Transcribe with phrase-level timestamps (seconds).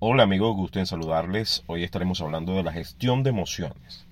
[0.00, 1.64] Hola amigos, gusto en saludarles.
[1.66, 4.06] Hoy estaremos hablando de la gestión de emociones.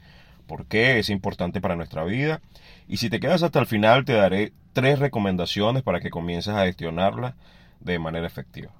[0.49, 2.41] ¿Por qué es importante para nuestra vida?
[2.89, 6.65] Y si te quedas hasta el final te daré tres recomendaciones para que comiences a
[6.65, 7.37] gestionarla
[7.79, 8.73] de manera efectiva.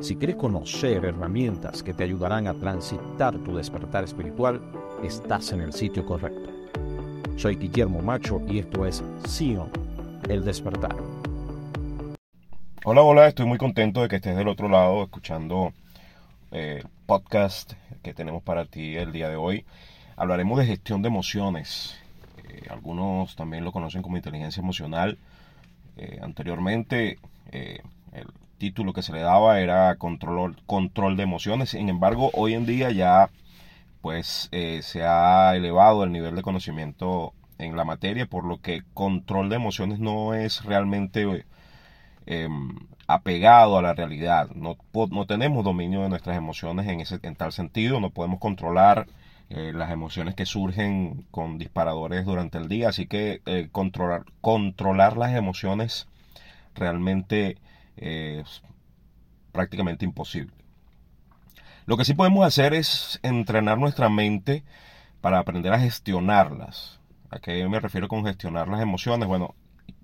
[0.00, 4.60] Si quieres conocer herramientas que te ayudarán a transitar tu despertar espiritual,
[5.02, 6.50] estás en el sitio correcto.
[7.36, 9.70] Soy Guillermo Macho y esto es Sion,
[10.28, 10.94] el despertar.
[12.88, 15.72] Hola, hola, estoy muy contento de que estés del otro lado escuchando
[16.52, 17.72] el eh, podcast
[18.04, 19.64] que tenemos para ti el día de hoy.
[20.14, 21.98] Hablaremos de gestión de emociones.
[22.48, 25.18] Eh, algunos también lo conocen como inteligencia emocional.
[25.96, 27.18] Eh, anteriormente
[27.50, 31.70] el título que se le daba era control, control de emociones.
[31.70, 33.30] Sin embargo, hoy en día ya
[34.00, 34.48] pues
[34.82, 39.56] se ha elevado el nivel de conocimiento en la materia, por lo que control de
[39.56, 41.44] emociones no es realmente
[42.26, 42.70] Em,
[43.06, 44.50] apegado a la realidad.
[44.54, 44.76] No,
[45.10, 49.06] no, tenemos dominio de nuestras emociones en, ese, en tal sentido, no podemos controlar
[49.48, 55.16] eh, las emociones que surgen con disparadores durante el día, así que eh, controlar, controlar
[55.16, 56.08] las emociones
[56.74, 57.58] realmente
[57.96, 58.62] es
[59.52, 60.52] prácticamente imposible.
[61.86, 64.64] Lo que sí podemos hacer es entrenar nuestra mente
[65.20, 66.98] para aprender a gestionarlas.
[67.30, 69.28] ¿A qué me refiero con gestionar las emociones?
[69.28, 69.54] Bueno,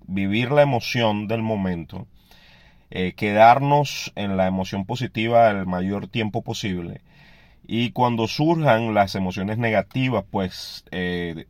[0.07, 2.07] vivir la emoción del momento,
[2.91, 7.01] eh, quedarnos en la emoción positiva el mayor tiempo posible.
[7.65, 11.45] Y cuando surjan las emociones negativas, pues eh,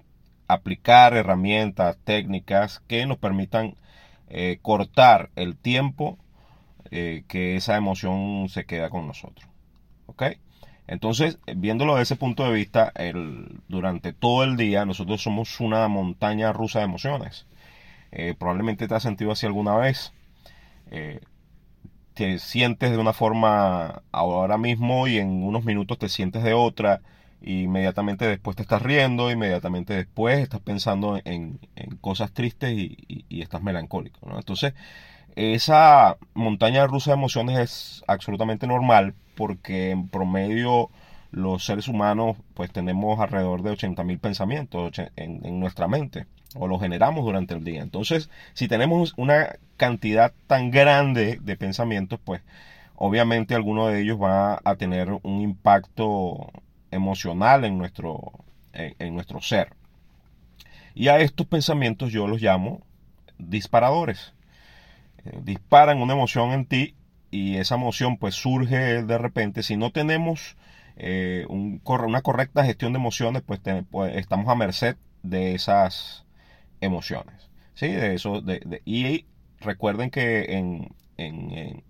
[0.48, 3.76] aplicar herramientas, técnicas que nos permitan
[4.30, 6.18] eh, cortar el tiempo
[6.92, 9.50] que esa emoción se queda con nosotros.
[10.06, 10.24] ¿Ok?
[10.86, 15.88] Entonces, viéndolo desde ese punto de vista, el, durante todo el día nosotros somos una
[15.88, 17.48] montaña rusa de emociones.
[18.16, 20.14] Eh, probablemente te has sentido así alguna vez.
[20.92, 21.20] Eh,
[22.14, 27.02] te sientes de una forma ahora mismo y en unos minutos te sientes de otra.
[27.42, 31.60] inmediatamente después te estás riendo, inmediatamente después estás pensando en,
[32.02, 34.20] cosas tristes y, estás melancólico.
[34.36, 34.74] Entonces,
[35.36, 40.90] esa montaña rusa de emociones es absolutamente normal porque en promedio
[41.34, 47.26] los seres humanos pues tenemos alrededor de 80.000 pensamientos en, nuestra mente o los generamos
[47.26, 47.82] durante el día.
[47.82, 52.42] Entonces, si tenemos una cantidad tan grande de pensamientos, pues
[52.96, 56.52] obviamente alguno de ellos va a tener un impacto
[56.92, 58.32] emocional en nuestro,
[58.74, 59.74] en nuestro ser.
[60.94, 62.82] Y a estos pensamientos yo los llamo
[63.40, 64.34] disparadores.
[65.26, 66.96] Eh, disparan una emoción en ti
[67.32, 69.64] y esa emoción pues surge de repente.
[69.64, 70.56] Si no tenemos
[70.96, 73.60] eh, una correcta gestión de emociones, pues,
[73.90, 76.26] pues, estamos a merced de esas
[76.82, 77.50] emociones.
[77.74, 77.88] ¿sí?
[77.88, 78.44] De eso,
[78.86, 79.26] y
[79.60, 81.84] recuerden que en, en,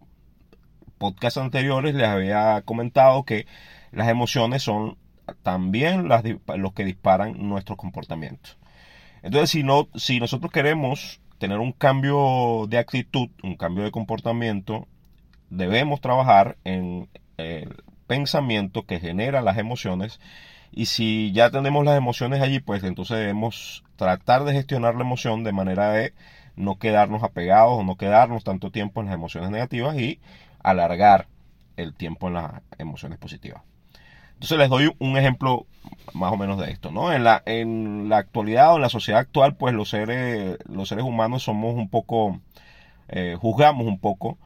[0.97, 3.45] podcasts anteriores les había comentado que
[3.91, 4.97] las emociones son
[5.41, 6.23] también las,
[6.55, 8.57] los que disparan nuestros comportamientos.
[9.21, 14.87] Entonces, si, no, si nosotros queremos tener un cambio de actitud, un cambio de comportamiento,
[15.49, 20.19] debemos trabajar en el pensamiento que genera las emociones
[20.71, 25.43] y si ya tenemos las emociones allí, pues entonces debemos tratar de gestionar la emoción
[25.43, 26.13] de manera de
[26.55, 30.19] no quedarnos apegados o no quedarnos tanto tiempo en las emociones negativas y
[30.63, 31.27] alargar
[31.77, 33.61] el tiempo en las emociones positivas.
[34.33, 35.67] Entonces les doy un ejemplo
[36.13, 37.13] más o menos de esto, ¿no?
[37.13, 41.05] En la, en la actualidad o en la sociedad actual, pues los seres, los seres
[41.05, 42.39] humanos somos un poco,
[43.09, 44.37] eh, juzgamos un poco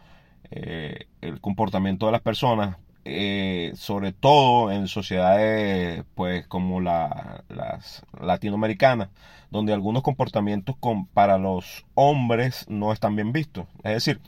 [0.52, 2.78] eh, el comportamiento de las personas,
[3.10, 9.10] eh, sobre todo en sociedades pues como la, las latinoamericanas,
[9.50, 10.76] donde algunos comportamientos
[11.14, 13.66] para los hombres no están bien vistos.
[13.84, 14.20] Es decir,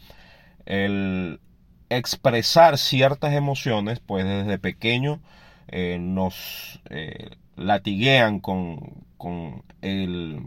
[0.66, 1.42] el
[1.90, 5.20] expresar ciertas emociones, pues desde pequeño
[5.68, 10.42] eh, nos eh, latiguean con, con el,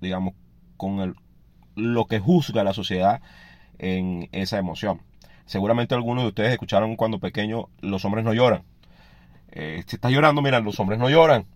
[0.00, 0.34] digamos,
[0.76, 1.14] con el,
[1.74, 3.22] lo que juzga la sociedad
[3.78, 5.00] en esa emoción.
[5.46, 8.64] Seguramente algunos de ustedes escucharon cuando pequeño los hombres no lloran.
[9.52, 11.46] Eh, si estás llorando, mira, los hombres no lloran.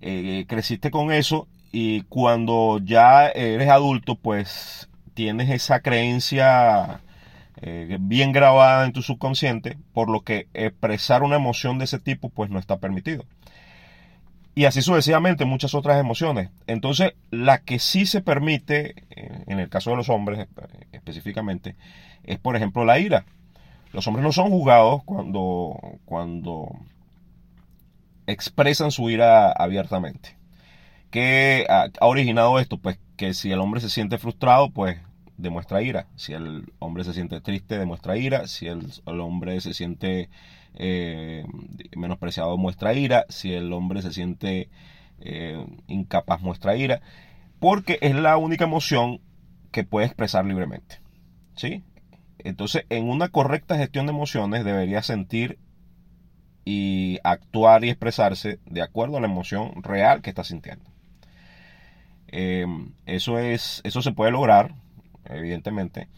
[0.00, 7.02] Eh, creciste con eso y cuando ya eres adulto, pues tienes esa creencia
[7.60, 12.30] eh, bien grabada en tu subconsciente, por lo que expresar una emoción de ese tipo,
[12.30, 13.24] pues no está permitido.
[14.54, 16.50] Y así sucesivamente muchas otras emociones.
[16.66, 19.04] Entonces, la que sí se permite,
[19.46, 20.48] en el caso de los hombres
[20.90, 21.76] específicamente,
[22.28, 23.24] es por ejemplo la ira.
[23.92, 26.68] Los hombres no son juzgados cuando, cuando
[28.26, 30.36] expresan su ira abiertamente.
[31.10, 32.76] ¿Qué ha originado esto?
[32.76, 34.98] Pues que si el hombre se siente frustrado, pues
[35.38, 36.06] demuestra ira.
[36.16, 38.46] Si el hombre se siente triste, demuestra ira.
[38.46, 40.28] Si el, hombre se siente
[40.74, 41.46] eh,
[41.96, 43.24] menospreciado, muestra ira.
[43.30, 44.68] Si el hombre se siente
[45.20, 47.00] eh, incapaz, muestra ira.
[47.58, 49.20] Porque es la única emoción
[49.72, 51.00] que puede expresar libremente.
[51.56, 51.82] ¿Sí?
[52.38, 55.58] Entonces, en una correcta gestión de emociones debería sentir
[56.64, 60.84] y actuar y expresarse de acuerdo a la emoción real que está sintiendo.
[62.28, 64.74] Em, eso, es, eso se puede lograr,
[65.24, 66.08] evidentemente,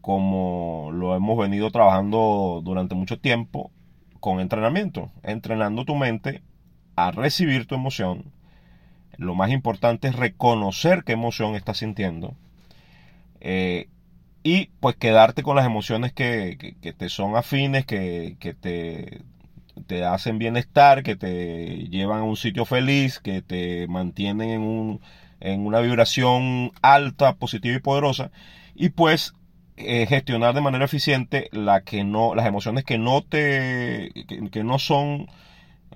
[0.00, 3.70] como lo hemos venido trabajando durante mucho tiempo
[4.20, 6.42] con entrenamiento, entrenando tu mente
[6.96, 8.32] a recibir tu emoción.
[9.16, 12.34] Lo más importante es reconocer qué emoción estás sintiendo
[13.46, 13.88] eh,
[14.44, 19.22] y pues quedarte con las emociones que, te son afines, que, te,
[19.86, 25.00] te hacen bienestar, que te llevan a un sitio feliz, que te mantienen en, un,
[25.40, 28.30] en una vibración alta, positiva y poderosa.
[28.74, 29.32] Y pues
[29.78, 34.78] eh, gestionar de manera eficiente la que no, las emociones que no te, que, no
[34.78, 35.26] son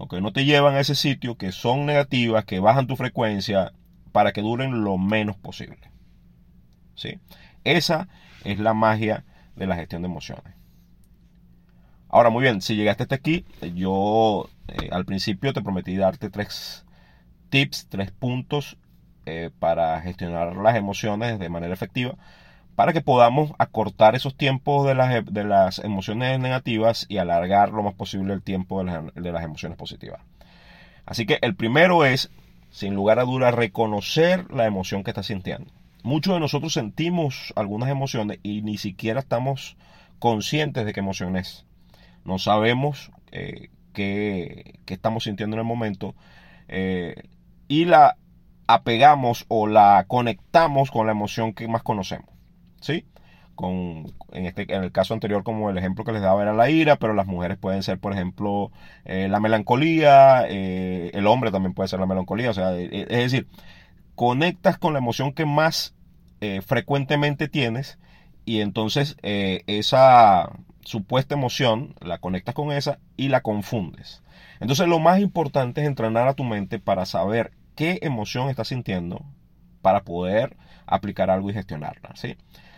[0.09, 3.73] que no te llevan a ese sitio, que son negativas, que bajan tu frecuencia,
[4.12, 5.91] para que duren lo menos posible.
[6.94, 7.19] ¿Sí?
[7.69, 8.09] Esa
[8.44, 9.25] es la magia
[9.55, 10.55] de la gestión de emociones.
[12.09, 13.44] Ahora, muy bien, si llegaste hasta aquí,
[13.75, 16.87] yo eh, al principio te prometí darte tres
[17.50, 18.79] tips, tres puntos
[19.26, 22.15] eh, para gestionar las emociones de manera efectiva,
[22.75, 27.82] para que podamos acortar esos tiempos de las, de las emociones negativas y alargar lo
[27.82, 30.23] más posible el tiempo de las, de las emociones positivas.
[31.05, 32.31] Así que el primero es,
[32.70, 35.70] sin lugar a dudas, reconocer la emoción que estás sintiendo.
[36.03, 39.77] Muchos de nosotros sentimos algunas emociones y ni siquiera estamos
[40.19, 41.67] conscientes de qué emoción es.
[42.25, 46.15] No sabemos eh, qué, estamos sintiendo en el momento
[46.69, 47.15] eh,
[47.67, 48.17] y la
[48.67, 52.31] apegamos o la conectamos con la emoción que más conocemos.
[52.81, 53.06] ¿Sí?
[53.56, 56.71] Con, en, este, en el caso anterior, como el ejemplo que les daba era la
[56.71, 58.71] ira, pero las mujeres pueden ser, por ejemplo,
[59.05, 63.49] eh, la melancolía, el hombre también puede ser la melancolía, o sea, es decir,
[64.19, 65.94] conectas con la emoción que más
[66.67, 67.99] frecuentemente tienes
[68.44, 70.50] y entonces esa,
[70.88, 74.23] supuesta emoción, la conectas con esa y la confundes.
[74.59, 79.23] Entonces lo más importante es entrenar a tu mente para saber qué emoción estás sintiendo
[79.82, 80.56] para poder
[80.87, 82.11] aplicar algo y gestionarla.
[82.15, 82.37] ¿sí?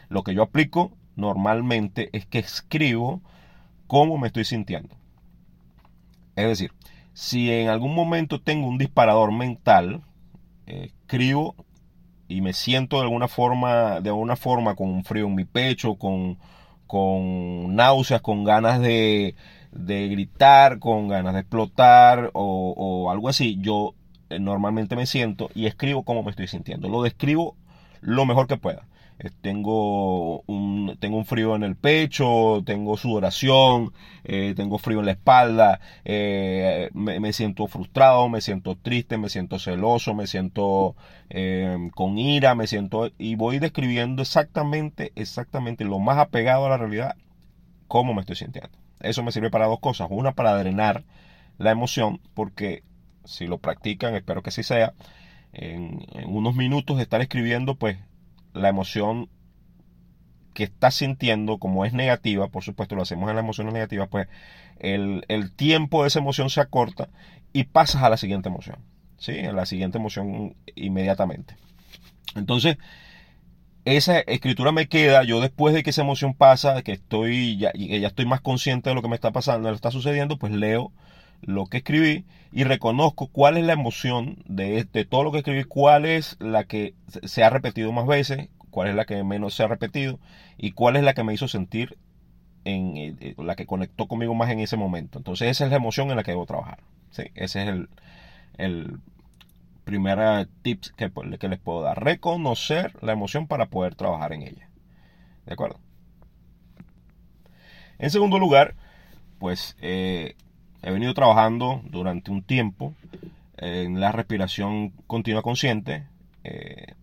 [0.08, 3.22] Lo que yo aplico normalmente es que escribo
[3.87, 4.96] cómo me estoy sintiendo.
[6.34, 6.72] Es decir,
[7.14, 10.02] si en algún momento tengo un disparador mental,
[11.10, 11.56] escribo
[12.28, 15.96] y me siento de alguna forma, de alguna forma con un frío en mi pecho,
[15.96, 16.38] con
[16.90, 19.36] con náuseas, con ganas de,
[19.70, 23.94] gritar, con ganas de explotar o, algo así, yo
[24.28, 26.88] eh, normalmente me siento y escribo cómo me estoy sintiendo.
[26.88, 27.54] Lo describo
[28.00, 28.88] lo mejor que pueda.
[29.43, 33.93] Tengo un, tengo un frío en el pecho, tengo sudoración,
[34.25, 39.58] eh, tengo frío en la espalda, eh, me, siento frustrado, me siento triste, me siento
[39.58, 40.96] celoso, me siento
[41.94, 43.11] con ira, me siento...
[43.19, 47.16] Y voy describiendo exactamente, exactamente lo más apegado a la realidad,
[47.88, 48.70] cómo me estoy sintiendo.
[49.00, 50.08] Eso me sirve para dos cosas.
[50.11, 51.05] Una, para drenar
[51.58, 52.82] la emoción, porque
[53.25, 54.94] si lo practican, espero que así sea,
[55.52, 57.99] en, en unos minutos de estar escribiendo, pues
[58.52, 59.29] la emoción
[60.55, 64.28] que estás sintiendo, como es negativa, por supuesto lo hacemos en las emociones negativas, pues
[64.78, 65.25] el,
[65.57, 67.09] tiempo de esa emoción se acorta
[67.52, 68.78] y pasas a la siguiente emoción,
[69.19, 69.38] ¿sí?
[69.40, 71.57] A la siguiente emoción inmediatamente.
[72.35, 72.78] Entonces,
[73.85, 78.09] esa escritura me queda, yo después de que esa emoción pasa, que estoy ya, ya
[78.09, 80.92] estoy más consciente de lo que me está pasando, lo está sucediendo, pues leo
[81.42, 85.64] lo que escribí y reconozco cuál es la emoción de, de, todo lo que escribí,
[85.64, 89.62] cuál es la que se ha repetido más veces, cuál es la que menos se
[89.62, 90.18] ha repetido
[90.56, 91.97] y cuál es la que me hizo sentir
[92.64, 95.18] en eh, eh, la que conectó conmigo más en ese momento.
[95.18, 96.80] Entonces esa es la emoción en la que debo trabajar.
[97.11, 97.88] Ese es el,
[98.56, 99.00] el
[99.85, 102.02] primer eh, tip que, que les puedo dar.
[102.02, 104.68] Reconocer la emoción para poder trabajar en ella.
[105.47, 105.80] ¿De acuerdo?
[107.99, 108.75] En segundo lugar,
[109.38, 109.76] pues
[110.82, 112.94] he venido trabajando durante un tiempo
[113.56, 116.06] en la respiración continua consciente
[116.44, 116.94] eh,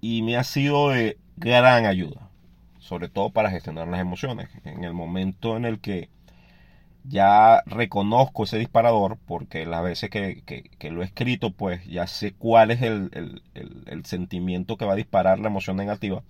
[0.00, 2.30] y me ha sido de gran ayuda,
[2.78, 4.48] sobre todo para gestionar las emociones.
[4.64, 6.08] En el momento en el que
[7.04, 12.70] ya reconozco ese disparador, porque las veces que, lo he escrito, pues ya sé cuál
[12.70, 16.22] es el, el sentimiento que va a disparar la emoción negativa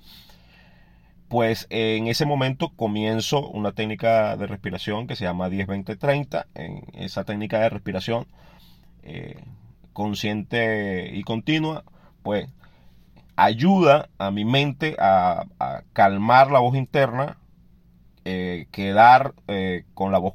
[1.30, 6.46] pues en ese momento comienzo una técnica de respiración que se llama 10-20-30.
[6.56, 8.26] En esa técnica de respiración
[9.04, 9.40] eh,
[9.92, 11.84] consciente y continua,
[12.24, 12.48] pues
[13.36, 15.44] ayuda a mi mente a,
[15.92, 17.38] calmar la voz interna,
[18.24, 20.34] eh, quedar eh, con la voz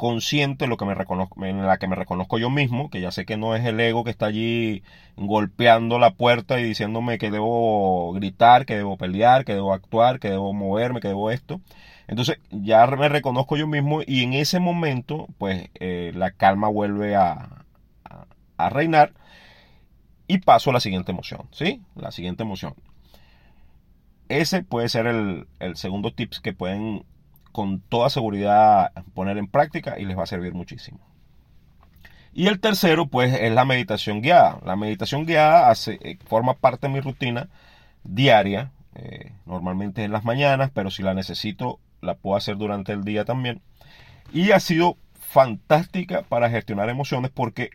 [0.00, 3.26] consciente lo que me reconozco, en la que me reconozco yo mismo, que ya sé
[3.26, 4.82] que no es el ego que está allí
[5.16, 10.30] golpeando la puerta y diciéndome que debo gritar, que debo pelear, que debo actuar, que
[10.30, 11.60] debo moverme, que debo esto.
[12.08, 17.14] Entonces ya me reconozco yo mismo y en ese momento pues eh, la calma vuelve
[17.14, 17.66] a,
[18.56, 19.12] a, reinar
[20.28, 21.82] y paso a la siguiente emoción, ¿sí?
[21.94, 22.72] La siguiente emoción.
[24.30, 27.04] Ese puede ser el, el segundo tips que pueden
[27.52, 31.00] con toda seguridad poner en práctica y les va a servir muchísimo.
[32.32, 34.60] Y el tercero, pues, es la meditación guiada.
[34.64, 37.48] La meditación guiada eh, forma parte de mi rutina
[38.04, 43.04] diaria, eh, normalmente en las mañanas, pero si la necesito, la puedo hacer durante el
[43.04, 43.60] día también.
[44.32, 47.70] Y ha sido fantástica para gestionar emociones porque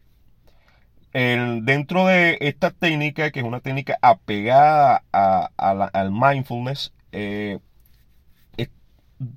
[1.13, 7.60] dentro de esta técnica, que es una técnica apegada al mindfulness, eh,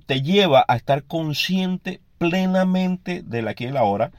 [0.05, 4.11] te lleva a estar consciente plenamente de la aquí y la hora.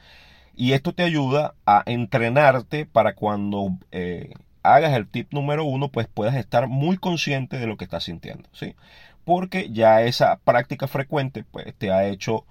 [0.55, 6.07] Y esto te ayuda a entrenarte para cuando eh, hagas el tip número uno, pues
[6.07, 8.49] puedas estar muy consciente de lo que estás sintiendo.
[8.51, 8.75] ¿sí?
[9.23, 12.45] Porque ya esa práctica frecuente pues, te ha hecho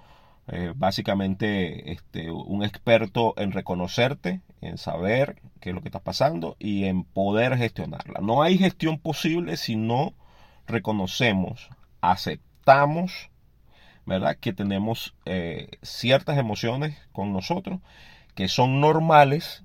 [0.48, 6.56] eh, básicamente este, un experto en reconocerte, en saber qué es lo que está pasando
[6.58, 8.20] y en poder gestionarla.
[8.20, 10.14] No hay gestión posible si no
[10.66, 11.68] reconocemos,
[12.00, 13.30] aceptamos estamos,
[14.04, 14.36] ¿verdad?
[14.38, 17.80] Que tenemos eh, ciertas emociones con nosotros
[18.34, 19.64] que son normales,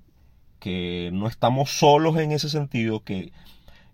[0.58, 3.32] que no estamos solos en ese sentido, que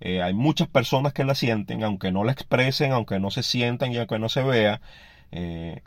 [0.00, 3.92] eh, hay muchas personas que la sienten, aunque no la expresen, aunque no se sientan
[3.92, 4.80] y aunque no se vea,
[5.32, 5.82] eh,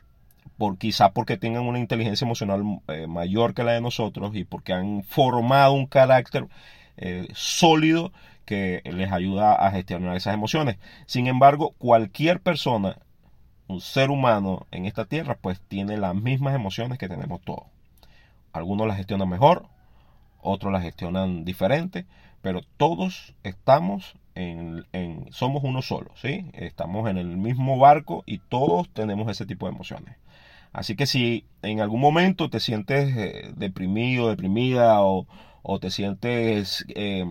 [0.57, 2.63] por, quizá porque tengan una inteligencia emocional
[3.07, 6.47] mayor que la de nosotros y porque han formado un carácter
[7.33, 8.13] sólido
[8.45, 10.77] que les ayuda a gestionar esas emociones.
[11.07, 12.97] Sin embargo, cualquier persona
[13.67, 17.65] un ser humano en esta tierra pues tiene las mismas emociones que tenemos todos.
[18.53, 19.65] Algunos las gestionan mejor,
[20.41, 22.05] otros las gestionan diferente,
[22.41, 24.85] pero todos estamos en,
[25.31, 26.45] somos uno solo, ¿sí?
[26.53, 30.15] Estamos en el mismo barco y todos tenemos ese tipo de emociones.
[30.71, 35.25] Así que si en algún momento te sientes eh, deprimido, deprimida o,
[35.81, 37.25] te sientes eh,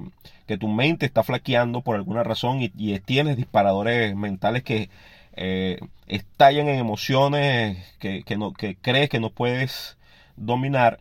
[0.46, 4.88] que tu mente está flaqueando por alguna razón y tienes disparadores mentales que
[5.36, 9.96] eh, estallan en emociones que, no, que crees que no puedes
[10.36, 11.00] dominar,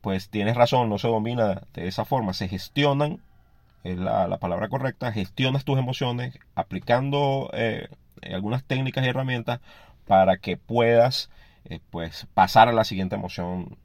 [0.00, 3.20] pues tienes razón, no se domina de esa forma, se gestionan,
[3.84, 7.88] es la, palabra correcta, gestionas tus emociones aplicando eh,
[8.32, 9.60] algunas técnicas y herramientas
[10.06, 11.30] para que puedas
[11.64, 13.76] eh, pues pasar a la siguiente emoción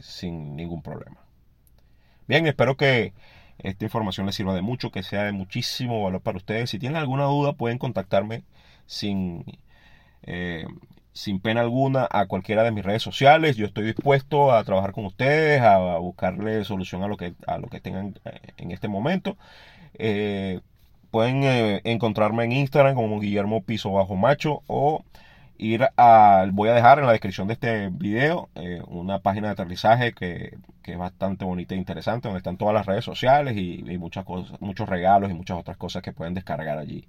[0.00, 1.16] sin ningún problema.
[2.26, 3.14] Bien, espero que
[3.58, 6.70] esta información les sirva de mucho, que sea de muchísimo valor para ustedes.
[6.70, 8.44] Si tienen alguna duda pueden contactarme
[8.90, 9.44] sin,
[10.24, 10.66] eh,
[11.12, 13.56] sin pena alguna a cualquiera de mis redes sociales.
[13.56, 17.68] Yo estoy dispuesto a trabajar con ustedes, a, buscarle solución a lo que, a lo
[17.68, 19.36] que tengan eh, en este momento.
[19.94, 20.60] Eh,
[21.12, 25.04] pueden encontrarme en Instagram como Guillermo Piso Bajo Macho o
[25.58, 28.48] ir a, voy a dejar en la descripción de este video
[28.86, 33.04] una página de aterrizaje que, es bastante bonita e interesante, donde están todas las redes
[33.04, 37.06] sociales y, y, muchas cosas, muchos regalos y muchas otras cosas que pueden descargar allí.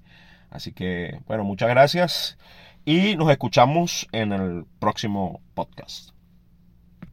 [0.52, 2.38] Así que, bueno, muchas gracias
[2.86, 6.12] y nos escuchamos en el próximo podcast.